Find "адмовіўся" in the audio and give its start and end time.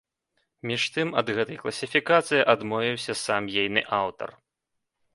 2.57-3.13